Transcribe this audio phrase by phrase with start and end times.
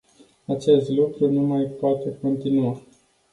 [0.45, 2.81] Acest lucru nu mai poate continua.